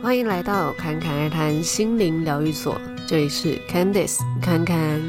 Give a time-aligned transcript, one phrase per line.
[0.00, 5.02] 欢迎来到侃侃而谈心灵疗愈所，这里是 Candice 侃侃。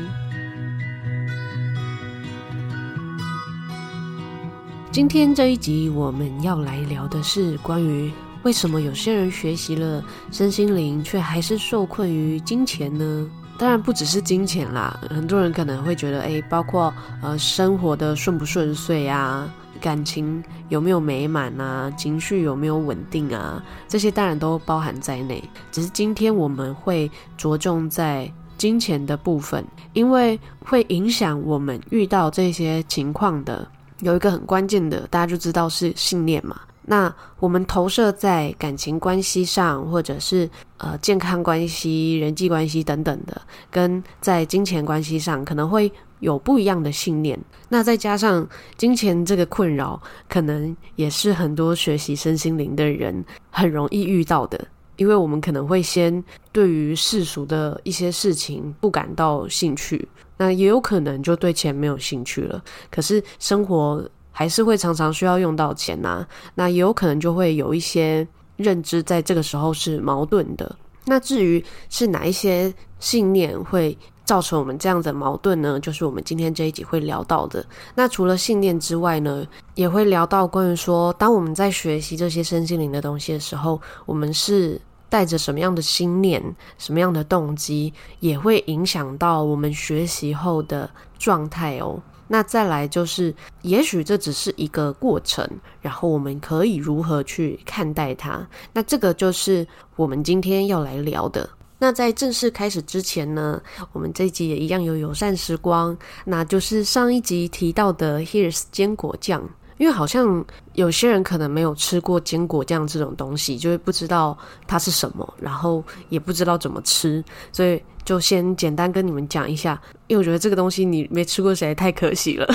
[4.92, 13.30] 今天这一集我们要来聊的是关于为什么有些人学习了身心灵，却还是受困于金钱呢？
[13.60, 19.48] 当然不只是金钱啦，很多人可能会觉得，诶，包括呃生活的顺不顺遂啊。
[19.82, 21.90] 感情有没有美满啊？
[21.98, 23.64] 情绪有没有稳定啊？
[23.88, 25.44] 这些当然都包含在内。
[25.72, 33.68] 只是今天我们会着重在金钱的部分，因为会影响我们遇到这些情况的
[34.02, 36.60] 有一个很关键的，大家就知道是信念嘛。
[36.84, 45.92] 那我们投射在感情关系上，或者是呃健康关系、人际关系等等的，跟在金钱关系上可能会。
[46.20, 54.60] 有不一样的信念，那再加上金钱这个困扰，可能也是很多学习身心灵的人很容易遇到的。
[54.98, 56.22] 因为我们可能会先
[56.52, 62.62] 对于世俗的一些事情不感到兴趣，那也有可能就对钱没有兴趣了。
[62.92, 70.76] 可是生活还是会常常需要用到钱呐，那也有可能就会有一些认知在这个时候是矛盾的。
[71.06, 73.98] 那至于是哪一些信念会
[74.30, 75.80] 造成我们这样的矛盾呢？
[75.80, 77.66] 就是我们今天这一集会聊到的。
[77.96, 86.40] 那除了信念之外呢，也会聊到关于说，当我们在学习这些身心灵的东西的时候，我们是带着什么样的心念、
[86.78, 92.00] 什么样的动机，也会影响到我们学习后的状态哦。
[92.28, 95.44] 那再来就是，也许这只是一个过程，
[95.82, 98.48] 然后我们可以如何去看待它？
[98.74, 101.50] 那这个就是我们今天要来聊的。
[101.82, 103.62] 那在正式开始之前呢，
[103.94, 109.42] 我们这一集也一样有友善时光，那就是上一集提到的 Here's 坚果酱，
[109.78, 122.46] 因为好像有些人可能没有吃过坚果酱这种东西，就会不知道它是什么，然后也不知道怎么吃，所以就先简单跟你们讲一下，因为我觉得这个东西你没吃过实在太可惜了，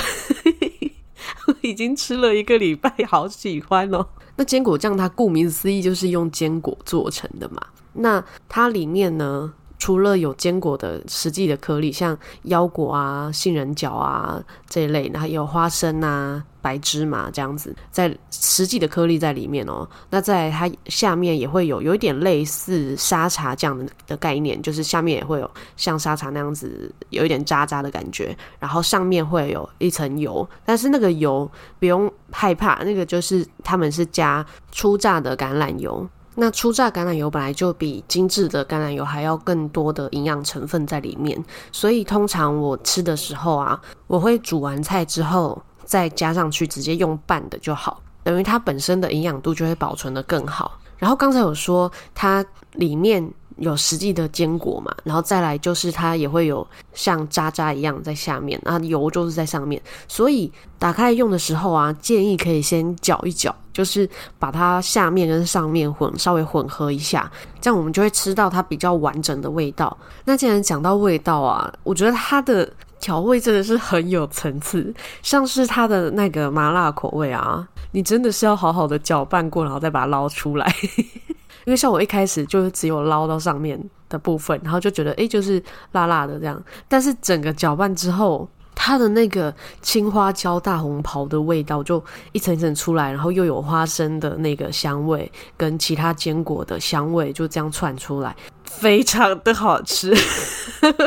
[1.47, 4.07] 我已经吃了一个礼拜，好喜欢哦。
[4.37, 7.63] 那坚果酱它顾名思义就是用坚果做成的嘛。
[7.95, 19.87] 那它里面呢，除了有坚果的实际的颗粒，像腰果啊、杏仁角啊这一类，然后有花生啊、白芝麻这样子，在实际的颗粒在里面哦。
[20.11, 36.09] 那在它下面也会有有一点类似沙茶酱的的概念，就是下面也会有像沙茶那样子有一点渣渣的感觉，然后上面会有一层油，但是那个油不用害怕，那个就是他们是加初榨的橄榄油。
[36.35, 50.79] 那初榨橄榄油本来就比精致的橄榄油还要更多的营养成分在里面，所以通常我吃的时候啊，我会煮完菜之后再加上去，直接用拌的就好，等于它本身的营养度就会保存的更好。
[50.97, 53.33] 然后刚才有说它里面。
[53.57, 69.97] 有实际的坚果嘛，然后再来就是它也会有像渣渣一样在下面，啊油就是在上面，所以打开用的时候啊，建议可以先搅一搅，就是把它下面跟上面混稍微混合一下，这样我们就会吃到它比较完整的味道。
[70.25, 72.69] 那既然讲到味道啊，我觉得它的
[73.01, 74.93] 调味真的是很有层次，
[75.23, 80.75] 像是它的那个麻辣口味啊，你真的是要好好的搅拌过，然后再把它捞出来。
[81.65, 85.63] 因为像我一开始就只有捞到上面的部分，然后就觉得诶，就是
[85.93, 86.61] 辣辣的这样。
[86.89, 98.35] 但是整个搅拌之后，它的那个青花椒大红袍的味道就一层一层出来，然后又有花生的那个香味跟其他坚果的香味，就这样串出来，
[98.65, 100.13] 非常的好吃，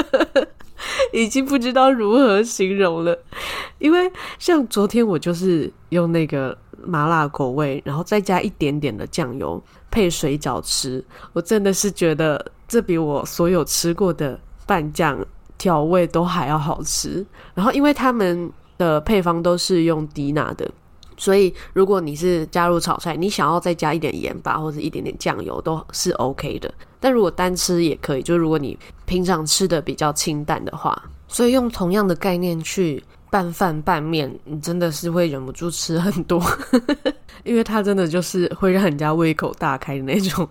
[1.12, 3.20] 已经不知道如何形容了。
[3.78, 9.62] 因为像昨天我就是用那个麻辣口味，然后再加一点点的酱油。
[9.90, 15.18] 配水饺吃，我真的是觉得这比我所有吃过的拌酱
[15.58, 17.26] 调味都还要好吃。
[17.56, 20.70] 然后，因为他们的配方都是用低钠的，
[21.16, 26.72] 所以如果你是加入炒菜，你想要再加一点盐巴或者一点点酱油都是 OK 的。
[27.00, 36.42] 但如果单吃也可以，就如果你平常吃的比较清淡的话，所以用同样的概念去拌饭拌面，你真的是会忍不住吃很多。
[37.44, 40.48] 因为它真的就是会让人家胃口大开的那种，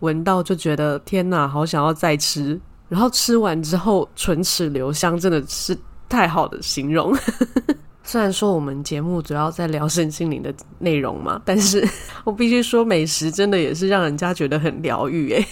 [0.00, 2.60] 闻到就觉得天哪，好想要再吃。
[2.88, 5.76] 然后吃完之后唇齿留香，真的是
[6.08, 7.12] 太好的形容。
[8.04, 11.84] 虽然说我们节目主要在聊身心灵的内容嘛，但是
[12.22, 15.44] 我必须说美食真的也是让人家觉得很疗愈诶。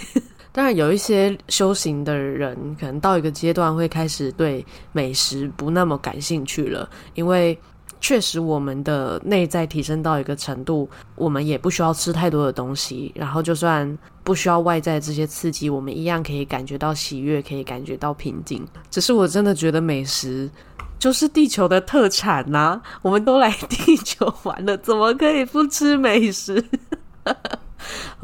[0.54, 7.58] 当然有一些修行的人，可能到一个阶段会开始对美食不那么感兴趣了，因为。
[8.00, 18.62] 确实我们的内在提升到一个程度，我们也不需要吃太多的东西，然后就算不需要外在这些刺激，我们一样可以感觉到喜悦，可以感觉到平静。
[18.90, 20.50] 只是我真的觉得美食
[20.98, 26.62] 就是地球的特产呐、我们都来地球玩了，怎么可以不吃美食？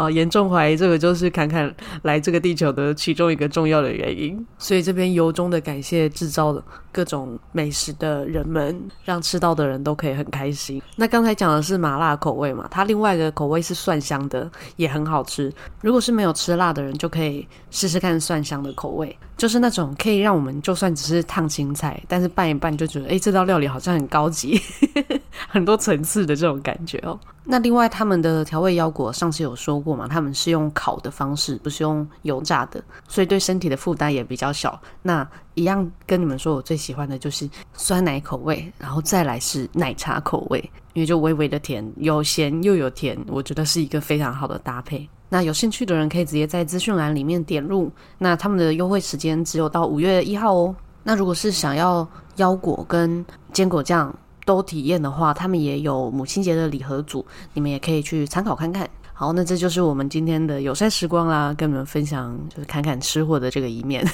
[0.00, 1.70] 啊，严重怀疑这个就是侃侃
[2.04, 6.56] 来这个地球的其中一个重要的原因，所以这边由衷的感谢制造
[6.90, 10.80] 各种美食的人们，让吃到的人都可以很开心。
[10.96, 15.52] 那刚才讲的是麻辣口味嘛，它另外一个口味是蒜香的，也很好吃。
[15.82, 24.60] 如果是没有吃辣的人，就可以试试看蒜香的口味，就是那种可以让我们就算只是烫青菜，但是拌一拌就觉得，哎，这道料理好像很高级，
[25.48, 27.18] 很多层次的这种感觉哦。
[27.44, 34.78] 那另外他们的调味腰果，上次有说过嘛，他们是用烤的方式，不是用油炸的，所以对身体的负担也比较小。
[35.00, 40.58] 那一样跟你们说，我最喜欢的就是酸奶口味，然后再来是奶茶口味，
[40.94, 45.08] 因为就微微的甜，有咸又有甜，我觉得是一个非常好的搭配。
[45.28, 50.74] 那有兴趣的人可以直接在资讯栏里面点入，那他们的优惠时间只有到五月一号哦。
[51.02, 52.06] 那如果是想要
[52.36, 54.12] 腰果跟坚果酱
[54.44, 57.24] 都体验的话，他们也有母亲节的礼盒组，
[57.54, 58.88] 你们也可以去参考看看。
[59.12, 64.04] 好，那这就是我们今天的友善时光啦，跟你们分享就是侃侃吃货的这个一面。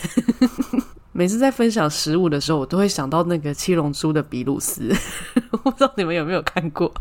[1.16, 4.94] 每次在分享食物的时候，我都会想到那个七龙珠的比鲁斯，
[5.50, 6.92] 我不知道你们有没有看过，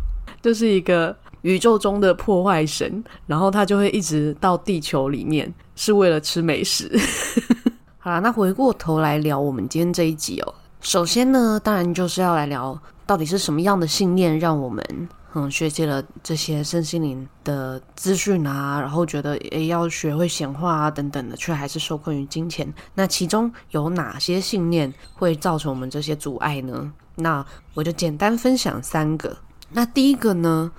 [0.41, 6.89] 就是一个宇宙中的破坏神，然后他就会一直到地球里面，是为了吃美食。
[7.99, 10.53] 好啦，那回过头来聊我们今天这一集哦。
[10.79, 12.79] 首先呢，当然就是要来聊。
[13.07, 14.83] 到底是什么样的信念让我们
[15.37, 22.73] 嗯学习了这些身心灵的资讯啊，然后觉得诶要学会显化啊等等的，却还是受困于金钱？
[22.93, 26.89] 那其中有哪些信念会造成我们这些阻碍呢？
[27.15, 29.37] 那我就简单分享三个。
[29.69, 30.71] 那第一个呢，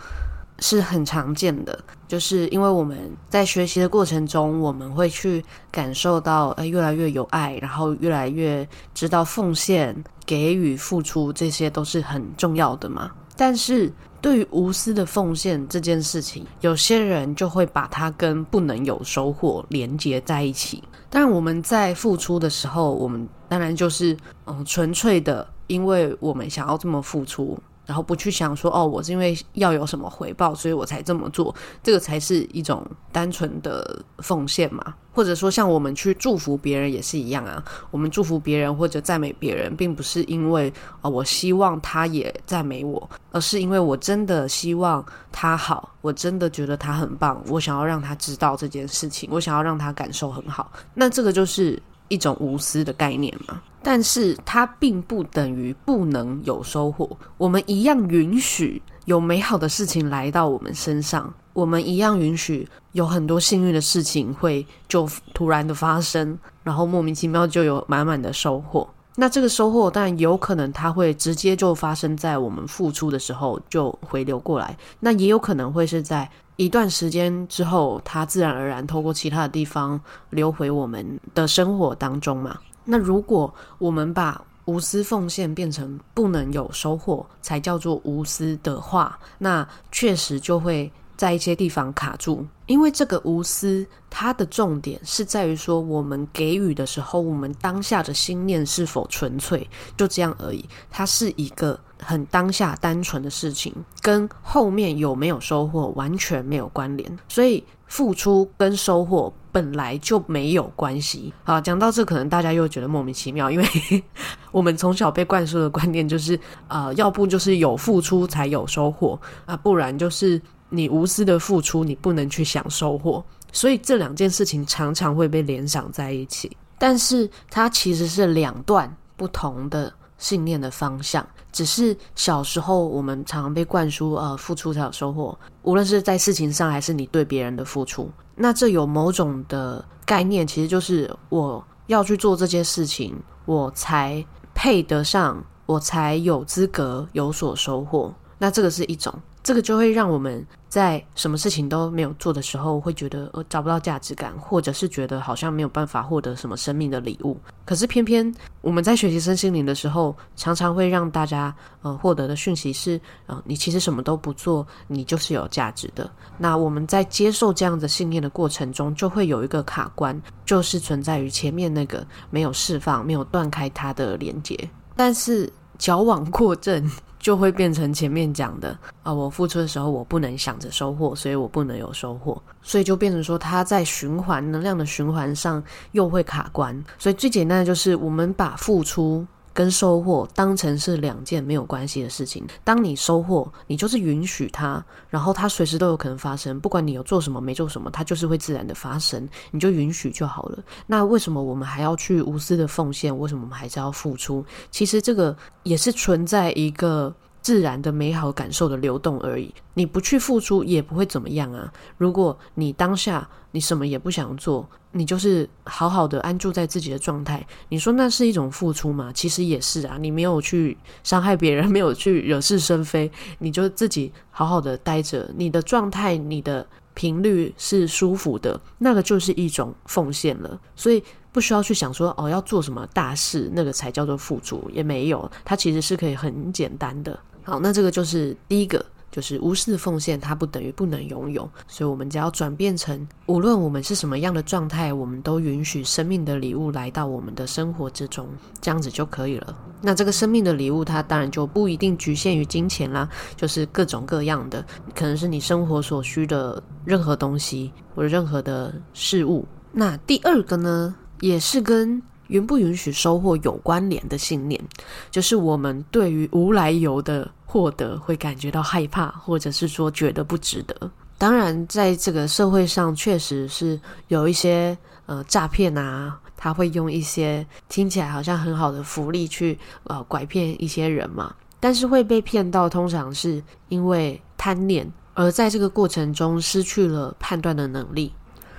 [0.60, 1.78] 是很常见的，
[2.08, 9.94] 就是因为我们在学习的过程中，我们会去感受到，诶，越来越有爱，然后越来越知道奉献、
[10.24, 13.10] 给予、付出，这些都是很重要的嘛。
[13.38, 13.92] 但是
[14.26, 20.82] 对于无私的奉献这件事情，有些人就会把它跟不能有收获连接在一起。
[21.08, 27.56] 但，我们在付出的时候，我们当然就是，嗯、纯粹的，因为我们想要这么付出。
[27.86, 34.94] 然后不去想说哦，我是因为要有什么回报，所以我才这么做，这个才是一种单纯的奉献嘛。
[35.12, 37.64] 或者说，像我们去祝福别人也是一样啊。
[37.90, 45.02] 我们祝福别人或者赞美别人，并不是因为啊、我希望他也赞美我，而是因为我真的希望
[45.32, 50.70] 他好，我真的觉得他很棒，我想要让他知道这件事情，我想要让他感受很好。
[50.92, 53.60] 那这个就是一种无私的概念嘛。
[53.82, 57.08] 但是它并不等于不能有收获，
[57.38, 68.88] 我们一样允许有美好的事情来到我们身上，我们一样允许有很多幸运的事情会就突然的发生，然后莫名其妙就有满满的收获。
[69.14, 80.00] 那这个收获当然有可能它会直接就发生在我们付出的时候就回流过来，那也有可能会是在一段时间之后，它自然而然透过其他的地方
[80.30, 82.58] 流回我们的生活当中嘛。
[82.84, 92.44] 那如果我们把无私奉献变成不能有收获才叫做无私的话，那确实就会在一些地方卡住。
[92.66, 100.64] 因为这个无私，它的重点是在于说，我们给予的时候，我们当下的心念是否纯粹，就这样而已。
[100.90, 107.18] 它是一个很当下单纯的事情，跟后面有没有收获完全没有关联。
[107.28, 109.32] 所以付出跟收获。
[109.52, 111.32] 本来就没有关系。
[111.42, 113.64] 好，讲到这，可能大家又觉得莫名其妙，因为
[114.52, 116.38] 我们从小被灌输的观念就是，
[116.68, 120.38] 呃，要不就是有付出才有收获啊，不然就是
[120.68, 123.24] 你无私的付出，你不能去想收获。
[123.50, 131.26] 所以这两件事情常常会被联想在一起，但是它其实是两段不同的信念的方向。
[131.52, 138.10] 只是小时候我们常常被灌输，呃，付出才有收获，无论是在事情上还是你对别人的付出。
[138.34, 148.14] 那这有某种的概念，其实就是我要去做这件事情，我才配得上，我才有资格有所收获。
[148.38, 149.12] 那这个是一种。
[149.46, 157.38] 这个就会让我们在什么事情都没有做的时候，会觉得呃找不到价值感，或者是觉得好像没有办法获得什么生命的礼物。
[157.64, 166.10] 可是偏偏我们在学习身心灵的时候，常常会让大家呃获得的讯息是，呃你其实什么都不做，你就是有价值的。
[166.36, 174.58] 那我们在接受这样的信念的过程中，就会有一个卡关，就是存在于前面那个没有释放、没有断开它的连接。
[174.96, 175.48] 但是
[175.78, 176.90] 矫枉过正。
[177.26, 186.80] 就会变成前面讲的啊，我付出的时候我不能想着收获，所以我不能有收获，所以就变成说它在循环能量的循环上又会卡关。
[187.00, 189.26] 所以最简单的就是我们把付出。
[189.56, 192.44] 跟收获当成是两件没有关系的事情。
[192.62, 196.60] 当你收获，你就是允许它，然后它随时都有可能发生。
[196.60, 200.62] 不管你有做什么，没做什么，它就是会自然的发生，你就允许就好了。
[200.86, 203.18] 那为什么我们还要去无私的奉献？
[203.18, 204.44] 为什么我们还是要付出？
[204.70, 207.14] 其实这个也是存在一个。
[207.46, 211.72] 自然的美好感受的流动而已，你不去付出也不会怎么样啊。
[211.96, 219.12] 如果你当下你什么也不想做，你就是好好的安住在自己的状态，你说那是一种付出吗？
[219.14, 230.60] 其实也是啊，你没有去伤害别人， 没有去惹是生非，你就自己好好的待着，你的状态、你的频率是舒服的，那个就是一种奉献了。
[230.74, 231.00] 所以。
[231.36, 237.20] 不需要去想说哦，要做什么大事，那个才叫做付出，也没有，它其实是可以很简单的。
[237.46, 241.48] 好，那这个就是第一个，就是无私的奉献，它不等于不能拥有。
[241.68, 248.28] 所以，我们只要转变成，无论我们是什么样的状态，我们都允许生命的礼物来到我们的生活之中，
[248.60, 249.56] 这样子就可以了。
[249.80, 259.46] 那这个生命的礼物，它当然就不一定局限于金钱啦，就是各种各样的，可能是你生活所需的任何东西或者任何的事物。
[259.70, 260.96] 那第二个呢？
[261.20, 264.62] 也是跟允不允许收获有关联的信念，
[265.10, 270.90] 就是我们对于无来由的获得会感觉到害怕，或者是说觉得不值得。
[271.16, 274.76] 当然，在这个社会上，确实是有一些
[275.06, 281.34] 呃诈骗啊，他会用一些听起来好像很好的福利去呃拐骗一些人嘛。
[281.58, 288.12] 但是会被骗到，通常是因为贪念，而在这个过程中失去了判断的能力。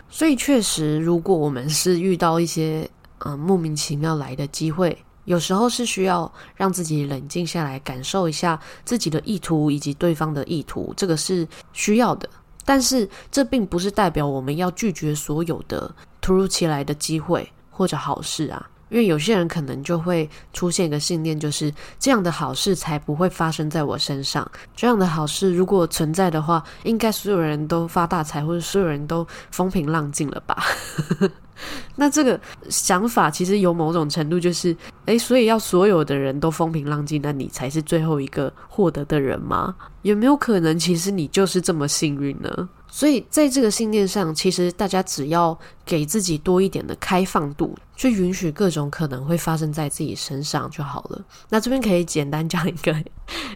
[0.09, 2.89] 所以确实，如果我们是遇到一些
[3.19, 12.29] 嗯、呃、莫名其妙来的机会，有时候是需要让自己冷静下来，感受一下自己的意图以及对方的意图，这个是需要的。
[12.63, 18.69] 但是这并不是代表我们要拒绝所有的突如其来的机会或者好事啊。
[18.89, 24.49] 因为有些人可能就会出现一个信念，就是这样的好事才不会发生在我身上。
[24.75, 30.63] 这样的好事如果存在的话，应该所有人都发大财，或者所有人都风平浪静了吧？
[31.95, 32.39] 那这个
[32.69, 34.75] 想法其实有某种程度就是，
[35.05, 39.75] 诶，所以要所有的人都风平浪静，那你才是最后一个获得的人吗？
[40.03, 42.69] 有没有可能，其实你就是这么幸运呢？
[42.89, 51.21] 所以在这个信念上，其实大家只要给自己多一点的开放度，去允许各种可能会发生在自己身上就好了。
[51.49, 52.95] 那这边可以简单讲一个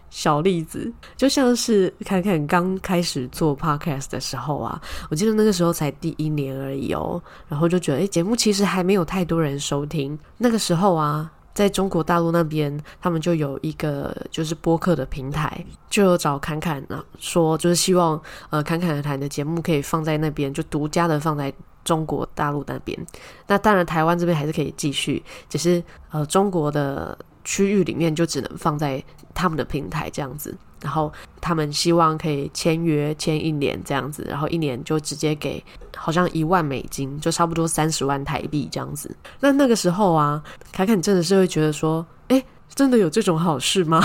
[0.10, 10.18] 小例子，就像是看看刚 开始做 podcast 的时候啊，我记得那个时候才第一年而已哦，然后就觉得诶，节目其实还没有太多人收听。
[10.38, 11.32] 那个时候啊。
[11.54, 21.54] 在中国大陆那边，他们就有一个就是播客的平台，就有找侃侃啊，说就是希望呃侃侃而谈的节目可以放在那边，就独家的放在
[21.84, 22.98] 中国大陆那边。
[23.48, 29.04] 那当然台湾这边还是可以继续，只是呃中国的区域里面就只能放在
[29.34, 30.56] 他们的平台这样子。
[30.82, 35.64] 然后他们希望可以签约签一年这样子，然后一年就直接给
[35.96, 39.16] 好像一万美金，就差不多三十万台币这样子。
[39.40, 44.02] 那那个时候啊，凯凯你真的是会觉得说，哎，真的有这种好事吗？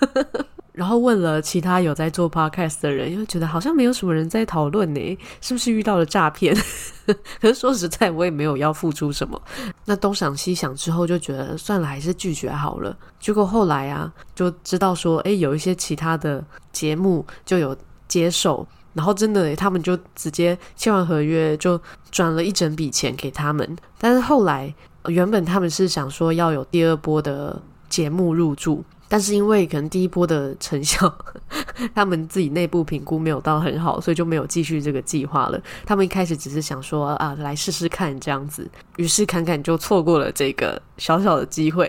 [0.72, 6.56] 然后问了其他有在做 podcast 的人，又觉得好像没有什么人在讨论呢，是不是遇到了诈骗？
[7.40, 9.40] 可是说实在，我也没有要付出什么。
[9.84, 12.96] 那东想西想之后，就觉得算了，还是拒绝好了。
[13.20, 17.76] 结果后来啊，就知道说，诶，有一些其他的节目就有
[18.08, 21.78] 接受，然后真的，他们就直接签完合约，就
[22.10, 23.76] 转了一整笔钱给他们。
[23.98, 24.74] 但是后来，
[25.08, 27.60] 原本他们是想说要有第二波的
[27.90, 28.82] 节目入驻。
[29.12, 31.14] 但是因为可能第一波的成效，
[31.94, 35.62] 他们自己内部评估没有到很好，所以就没有继续这个计划了。
[35.84, 38.66] 他们一开始只是想说啊，来试试看这样子，
[38.96, 41.86] 于是侃侃就错过了这个小小的机会。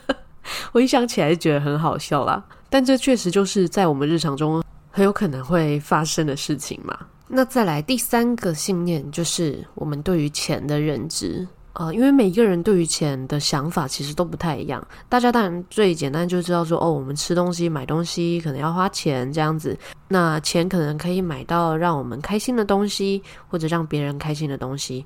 [0.72, 6.98] 我一想起来就觉得很好笑啦，但这确实就是在我们日常中很有可能会发生的事情嘛。
[7.28, 11.46] 那再来第三个信念，就是我们对于钱的认知。
[11.78, 14.82] 呃，因为每一个人对于钱的想法其实都不太一样。
[15.10, 19.78] 大家当然最简单就知道说，哦，我们吃东西、买东西可能要花钱这样子。
[20.08, 25.04] 那钱可能可以买到让我们开心的东西，或者让别人开心的东西。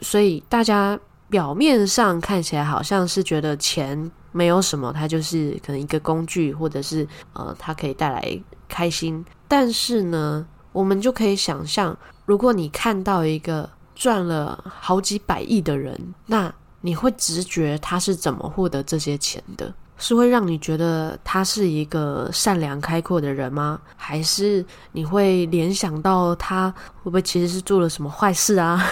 [0.00, 0.98] 所以大家
[1.30, 9.24] 表面上看起来好像是觉得钱没有什么，它就是可能一个工具，或者是呃，它可以带来开心。
[9.48, 11.96] 但是呢，我们就可以想象，
[12.26, 13.66] 如果你看到一个。
[14.00, 19.74] 赚了好几百亿的人，那你会直觉他是怎么获得这些钱的？
[19.98, 23.78] 是会让你觉得他是一个善良开阔的人吗？
[23.96, 26.70] 还是你会联想到他
[27.02, 28.82] 会不会其实是做了什么坏事啊？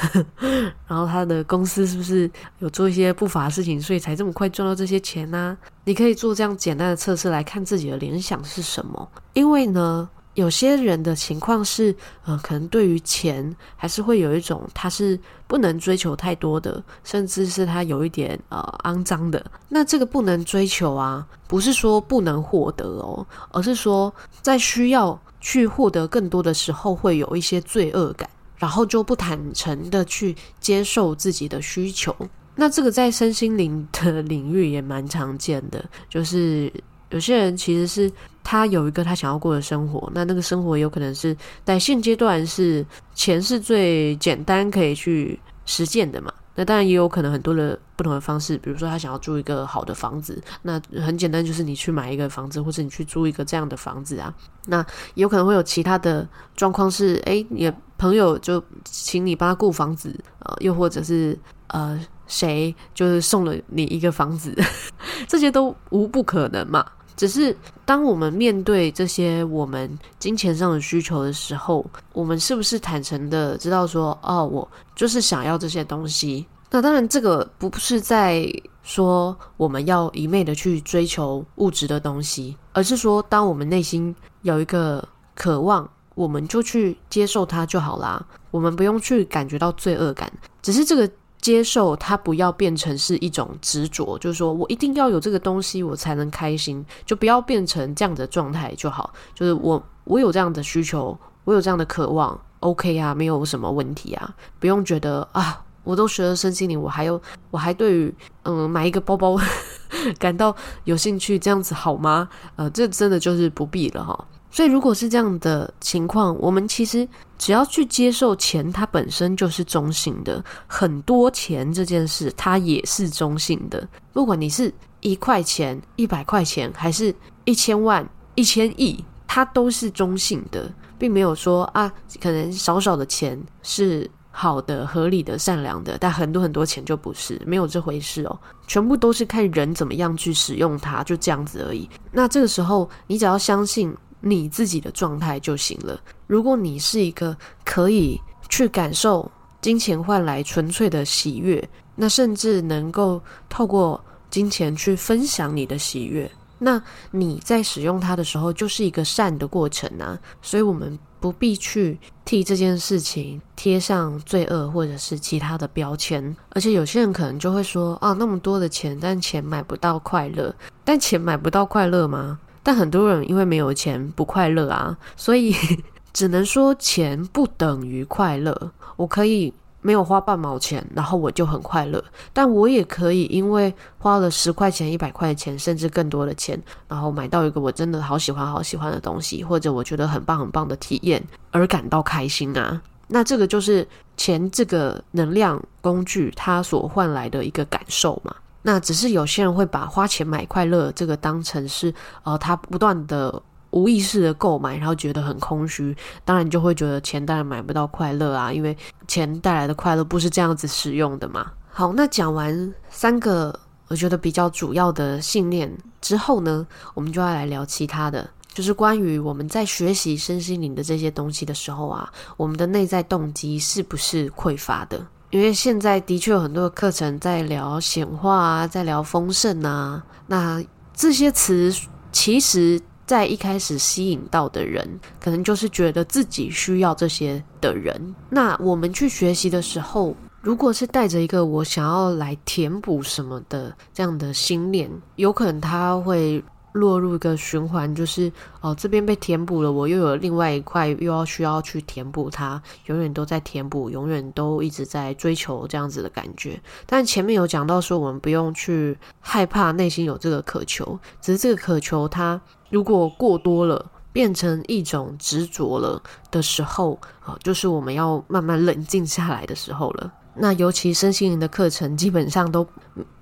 [0.87, 5.57] 然后他的公司是不是有做一些不法事情，所以才这么快赚到这些钱呢？
[5.85, 10.11] 你可以做这样简单的测试来看自己的联想是什么，因为呢。
[10.39, 11.93] 有些人的情况是，
[12.25, 15.19] 呃，可能对于钱还是会有一种，他是
[15.49, 19.45] 不能追求太多的，甚至是他有一点呃肮脏的。
[19.69, 32.15] 那这个不能追求啊，不是说不能获得哦，而是说在需要去获得更多的时候，会有一些罪恶感，然后就不坦诚的去接受自己的需求。
[32.55, 36.73] 那这个在身心灵的领域也蛮常见的，就是。
[37.11, 38.11] 有些人其实是
[38.43, 42.85] 他有一个他想要过的生活，那那个生活有可能是在现阶段是
[43.15, 46.33] 钱是最简单可以去实践的嘛。
[46.55, 54.35] 那当然也有可能很多的不同的方式，比如说他想要住一个好的房子，那很简单就是你去买一个房子，或者你去租一个这样的房子啊。
[54.67, 54.85] 那
[55.15, 61.39] 有可能会有其他的状况是，诶，你的朋友就请你帮他顾房子，呃，又或者是
[61.69, 61.97] 呃
[62.27, 64.53] 谁就是送了你一个房子，
[65.29, 66.85] 这些都无不可能嘛。
[67.19, 76.47] 只是当我们面对这些我们金钱上的需求的时候，我们是不是坦诚的知道说，哦，我就是想要这些东西？
[76.71, 78.49] 那当然，这个不是在
[78.85, 88.25] 说我们要一昧的去追求物质的东西，而是说，当我们内心有一个渴望，我们就去接受它就好啦。
[88.53, 90.33] 我们不用去感觉到罪恶感，
[90.63, 91.11] 只是这个。
[91.41, 99.13] 接受它，不要变成是一种执着，就是说我一定要有这个东西，我才能开心，就不要变成这样的状态就好。
[99.35, 109.37] 就是我我有这样的需求，我有这样的渴望，OK 啊，没有什么问题啊，不用觉得啊，我都学了身心灵，我还有我还对于嗯买一个包包
[110.19, 110.55] 感到
[110.85, 112.29] 有兴趣，这样子好吗？
[112.57, 114.27] 呃，这真的就是不必了哈。
[114.59, 120.45] 所以，如果是这样的情况，我们其实只要去接受钱，它本身就是中性的。
[120.67, 123.89] 很多钱这件事，它也是中性的。
[124.13, 130.69] 不管你是一块钱、一百块钱，还是一千万、一千亿，它都是中性的，
[130.99, 131.89] 并没有说啊，
[132.21, 138.37] 可能少少的钱是好的、合理的、善良的，但很多很多钱就不是，没有这回事哦。
[138.67, 141.89] 全部都是看人怎么样去使用它，就这样子而已。
[142.11, 143.97] 那这个时候，你只要相信。
[144.21, 146.01] 你自己的状态就行了。
[146.27, 160.19] 如果你是一个可以去感受金钱换来纯粹的喜悦，那甚至能够透过金钱去分享你的喜悦，那你在使用它的时候就是一个善的过程啊。
[160.43, 166.37] 所以，我们不必去替这件事情贴上罪恶或者是其他的标签。
[166.51, 170.55] 而且，有些人可能就会说：“啊，那么多的钱，但钱买不到快乐。
[170.85, 175.55] 但钱买不到快乐吗？”但很多人因为没有钱不快乐啊，所以
[176.13, 178.71] 只能说钱不等于快乐。
[178.97, 179.51] 我可以
[179.81, 181.99] 没有花半毛钱，然后我就很快乐；
[182.31, 192.83] 但我也可以因为花了十块钱、一百块钱，甚至更多的钱，然后买到一个我真的好喜欢、好喜欢的东西，或者我觉得很棒、很棒的体验而感到开心啊。
[193.07, 198.37] 那这个就是钱这个能量工具它所换来的一个感受嘛。
[198.63, 201.95] 那只是有些人会把花钱买快乐这个当成是，
[202.25, 205.97] 呃，他不断的无意识的购买，然后觉得很空虚。
[206.25, 211.53] 当然就会觉得钱当然买不到快乐啊，因为钱带来的快乐不是这样子使用的嘛。
[211.71, 225.07] 好，那讲完三个我觉得比较主要的信念之后呢，我们就要来聊其他的，就是关于我们在学习身心灵的这些东西的时候啊，我们的内在动机是不是匮乏的？
[225.31, 230.63] 因为现在的确有很多课程在聊显化啊，在聊丰盛啊，那
[230.95, 231.73] 这些词
[232.11, 234.89] 其实，在一开始吸引到的人，
[235.21, 238.15] 可能就是觉得自己需要这些的人。
[238.31, 246.43] 那我们去学习的时候，如果是带着一个我想要来填补什么的这样的心念，有可能他会。
[246.73, 256.61] 落入一个循环，就是哦，这边被填补了，我又有另外一块又要需要去填补它，永远都在填补，永远都一直在追求这样子的感觉。
[256.87, 270.13] 但前面有讲到说，我们不用去害怕内心有这个渴求，只是这个渴求它如果过多了，变成一种执着了的时候，啊，就是我们要慢慢冷静下来的时候了。
[270.41, 272.67] 那尤其身心灵的课程基本上都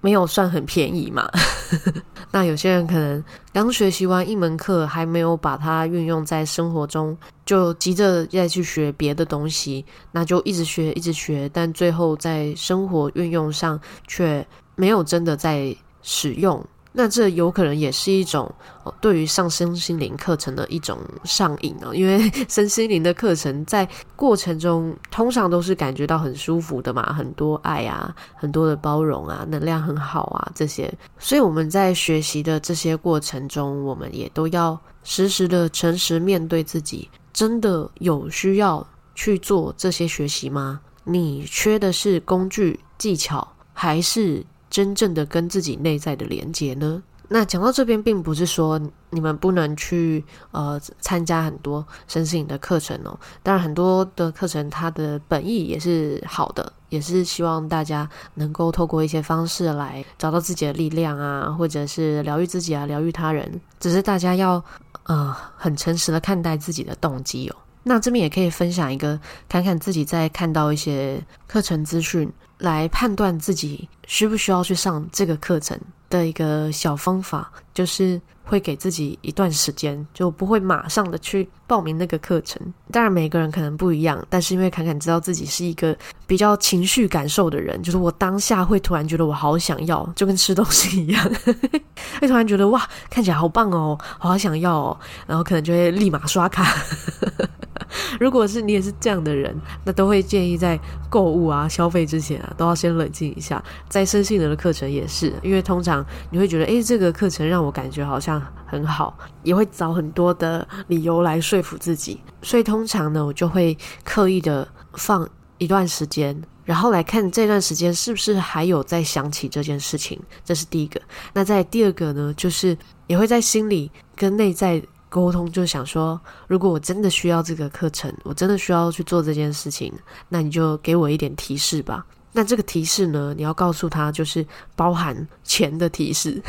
[0.01, 1.31] 没有算很便宜嘛，
[2.31, 16.65] 那有些人可能刚学习完一门课，还没有把它运用在生活中，就急着再去学别的东西，那就一直学一直学，但最后在生活运用上却没有真的在使用。
[16.99, 18.51] 那这有可能也是一种
[18.83, 40.81] 哦，对于上身心灵课程的一种上瘾哦，因为 身心灵的课程在过程中通常都是感觉到很舒服的嘛，很多爱啊，很多的包容啊，能量很好啊，这些，所以我们在学习的这些过程中，我们也都要时时的诚实面对自己，真的有需要去做这些学习吗？
[41.05, 44.43] 你缺的是工具技巧，还是？
[44.77, 47.03] 真正的跟自己内在的连接呢？
[47.29, 53.19] 那讲到这边，并不是说你们不能去呃参加很多身心灵的课程哦。
[53.43, 63.59] 当然，很多的课程它的本意也是好的，也是希望大家能够透过一些方式来找到自己的力量啊，或者是疗愈自己啊，疗愈他人。
[63.81, 64.63] 只是大家要
[65.05, 67.57] 呃很诚实的看待自己的动机哦。
[67.85, 72.31] 那这边也可以分享一个，看看自己在看到一些课程资讯。
[72.59, 82.63] 来判断自己需不需要去上这个课程的一个小方法，就是会给自己一段时间，就不会马上的去报名那个课程。
[82.93, 85.95] 当然，每个人可能不一样，但是因为侃侃知道自己是一个
[86.27, 91.31] 比较情绪感受的人，就是我当下会突然觉得我好想要，就跟吃东西一样，
[92.21, 96.65] 会突然觉得哇，看起来好棒哦，好想要哦，然后可能就会立马刷卡。
[98.21, 99.55] 如果是你也是这样的人，
[99.85, 100.79] 那都会建议在
[101.09, 103.63] 购物啊、消费之前啊，都要先冷静一下。
[103.89, 108.36] 在身心的课程也是，因为通常你会觉得，诶，这个课程让我感觉好像
[108.67, 112.21] 很好，也会找很多的理由来说服自己。
[112.43, 120.21] 所以通常呢，我就会刻意的放一段时间，然后来看这段时间是不是还有在想起这件事情。
[120.45, 121.01] 这是第一个。
[121.33, 124.83] 那在第二个呢，就是也会在心里跟内在。
[125.09, 129.91] 沟通就想说，如果我真的需要这个课程，我真的需要去做这件事情，
[130.29, 132.05] 那你就给我一点提示吧。
[132.33, 134.45] 那这个提示呢，你要告诉他，就是
[134.75, 136.43] 包含钱的提示。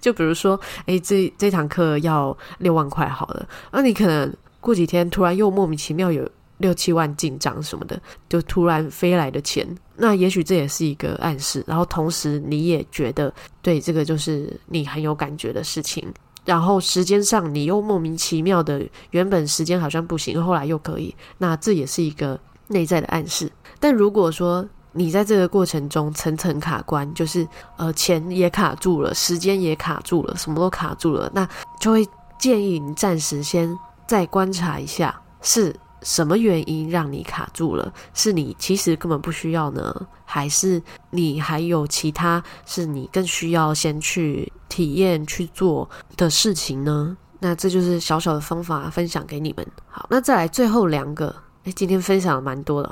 [0.00, 9.66] 就比如说，哎，这这堂课要六万块好了，那你可能过几天突然又莫名其妙有六七万进账什么的，就突然飞来的钱，
[9.96, 11.64] 那也许这也是一个暗示。
[11.66, 16.06] 然后同时你也觉得，对，这个就是你很有感觉的事情。
[16.44, 23.50] 然后时间上你又莫名其妙的，原本时间好像不行，后来又可以，那这也是一个内在的暗示。
[23.78, 31.48] 但如果说你在这个过程中层层卡关，就是呃钱也卡住了，时间也卡住了，什么都卡住了，那
[31.80, 32.06] 就会
[32.38, 33.76] 建议你暂时先
[34.06, 37.92] 再观察一下是什么原因让你卡住了？
[38.12, 47.16] 是你其实根本不需要呢，还是你还有其他是你更需要先去体验去做的事情呢？
[47.38, 49.66] 那这就是小小的方法分享给你们。
[49.88, 52.90] 好，那再来最后两个，诶，今天分享了蛮多的。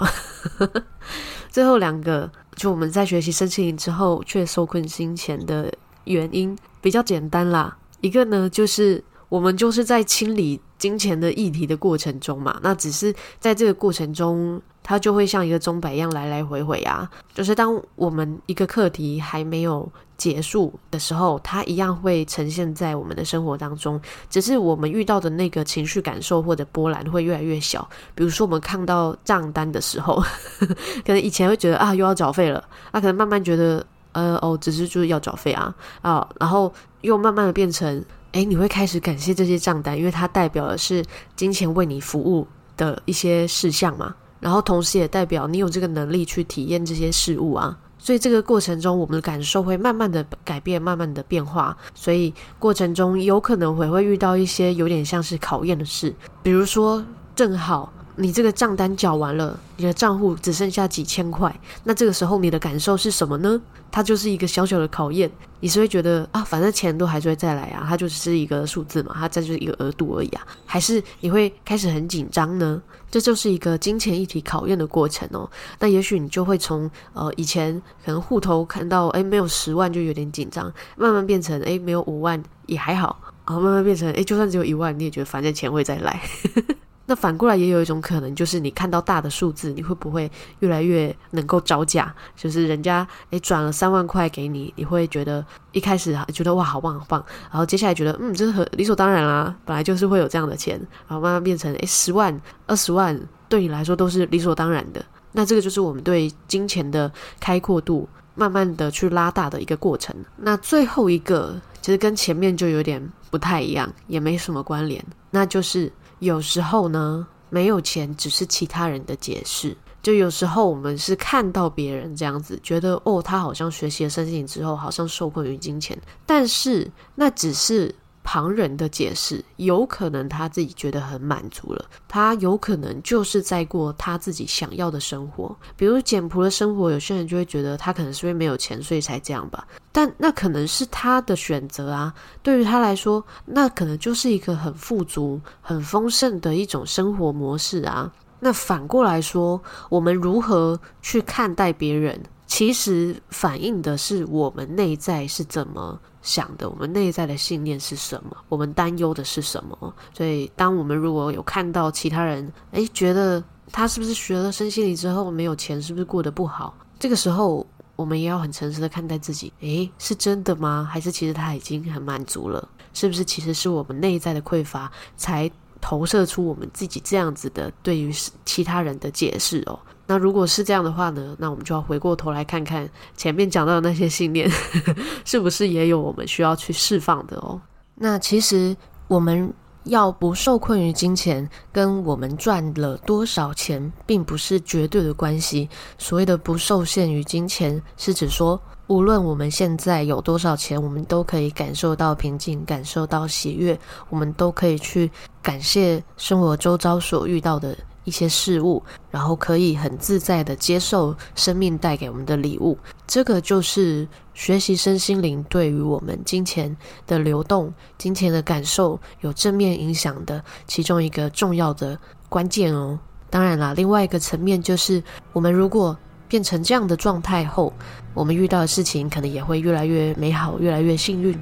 [1.50, 5.70] 最后两个，就我们在学习身心灵之后却受困金钱的
[6.04, 7.76] 原因比较简单啦。
[8.00, 10.60] 一个呢，就是我们就是在清理。
[10.80, 17.08] 金钱的议题的过程中嘛，那只是在这个过程中，它就会像一个钟摆一样来来回回啊。
[17.34, 27.88] 就是当我们一个课题还没有结束的时候，它一样会呈现在我们的生活当中，只是我们遇到的那个情绪感受或者波澜会越来越小。
[28.14, 30.22] 比如说，我们看到账单的时候，
[31.04, 32.62] 可能以前会觉得啊，又要缴费了，
[32.92, 38.04] 那可能慢慢觉得呃哦，只是就是要缴费啊啊，然后又慢慢的变成。
[38.32, 44.14] 诶，你会开始感谢这些账单，因为它代表的是金钱为你服务的一些事项嘛。
[44.40, 47.78] 然后同时也代表你有这个能力去体验这些事物啊。
[47.98, 51.76] 所以这个过程中，我们的感受会慢慢的改变，慢慢的变化。
[51.94, 57.04] 所以过程中有可能会会遇到一些有点像是考验的事，比如说
[57.36, 57.92] 正好。
[58.16, 63.58] 你这个账单缴完了，你的账户只剩下几千块，那这个时候你的感受是什么呢？
[63.90, 72.82] 它就是一个小小的考验，你是会觉得啊，反正钱都还是会再来啊，它就只是一个数字嘛，它再就是一个额度而已啊，还是你会开始很紧张呢？
[73.10, 75.50] 这就是一个金钱议题考验的过程哦。
[75.78, 86.20] 那也许你就会从呃以前可能户头看到哎没有十万就有点紧张，慢慢变成哎没有五万也还好，然后慢慢变成哎就算只有一万你也觉得反正钱会再来。
[87.10, 92.14] 那反过来也有一种可能，就是你看到大的数字，你会不会越来越能够招架？
[92.36, 105.04] 就是人家诶转了三万块给你，你会觉得一开始觉得哇好棒好棒，然后接下来觉得嗯这是很理所当然啦，本来就是会有这样的钱，然后慢慢变成诶十万二十万对你来说都是理所当然的。
[105.32, 110.14] 那这个就是我们对金钱的开阔度慢慢的去拉大的一个过程。
[110.36, 115.90] 那最后一个其实跟前面就有点不太一样，也没什么关联，那就是。
[116.20, 119.76] 有时候呢，没有钱只是其他人的解释。
[120.02, 127.94] 就有时候我们是看到别人这样子，觉得哦，他好像学习了身心灵之后，好像受困于金钱，但是那只是。
[128.32, 136.92] 旁人的解释，有可能他自己觉得很满足了，他有可能就是在过他自己想要的生活，比如简朴的生活。
[136.92, 139.66] 有些人就会觉得他可能是因为没有钱，所以才这样吧。
[139.90, 142.14] 但那可能是他的选择啊。
[142.40, 148.12] 对于他来说，那可能就是一个很富足、很丰盛的一种生活模式啊。
[148.38, 152.22] 那反过来说，我们如何去看待别人？
[152.46, 159.94] 其实反映的是我们内在是怎么想的，我们内在的信念是什么，我们担忧的是什么。
[160.14, 166.74] 所以，当我们如果有看到其他人，诶，觉得他是不是学了身心灵之后没有钱，是不是过得不好？
[166.98, 170.88] 这个时候，我们也要很诚实的看待自己，诶，是真的吗？
[170.90, 172.68] 还是其实他已经很满足了？
[172.92, 178.12] 是不是其实是我们内在的匮乏，才投射出我们自己这样子的对于
[178.44, 179.78] 其他人的解释哦？
[180.10, 181.36] 那如果是这样的话呢？
[181.38, 184.50] 那我们就要回过头来看看前面讲到的那些信念，
[185.24, 187.60] 是不是也有我们需要去释放的哦？
[187.94, 195.68] 那其实我们要不受困于金钱，跟我们赚了多少钱，并不是绝对的关系。
[195.96, 205.08] 所谓的不受限于金钱，是指说，无论我们现在有多少钱，我们都可以感受到平静，感受到喜悦，我们都可以去
[205.40, 207.76] 感谢生活周遭所遇到的。
[208.04, 216.74] 一些事物，然后可以很自在的接受生命带给我们的礼物，这个就是学习身心灵对于我们金钱
[217.06, 222.98] 的流动、金钱的感受有正面影响的其中一个重要的关键哦。
[223.28, 227.72] 当然啦，另外一个层面就是，我们如果变成这样的状态后，
[228.14, 231.38] 我们遇到的事情可能也会越来越美好，越来越幸运，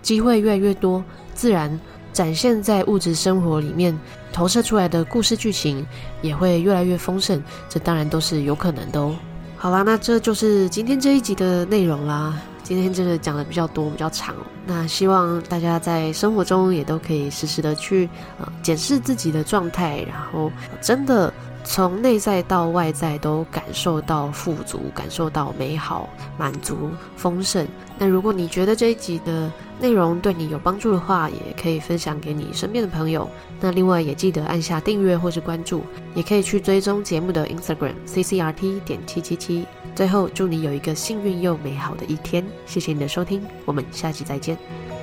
[0.00, 1.78] 机会越来越多，自然。
[2.18, 3.96] 展现在物质生活里面
[4.32, 5.86] 投射出来的故事剧情
[6.20, 9.14] 也会越来越丰盛，这当然都是有可能的哦。
[9.56, 12.36] 好啦，那这就是今天这一集的内容啦。
[12.64, 14.34] 今天真的讲的比较多，比较长。
[14.66, 18.08] 那希望大家在生活中也都可以时时的去
[18.40, 20.50] 呃检视自己的状态，然后
[20.80, 21.32] 真的。
[21.70, 27.68] 从内在到外在都感受到富足，感受到美好、满足、丰盛。
[27.98, 33.28] 那如果你觉得这一集的内容对你有帮助的话，也可以分享给你身边的朋友。
[33.60, 35.82] 那另外也记得按下订阅或是关注，
[36.14, 39.66] 也可以去追踪节目的 Instagram ccrt 点七七七。
[39.94, 42.42] 最后，祝你有一个幸运又美好的一天。
[42.64, 44.97] 谢谢你的收听，我们下期再见。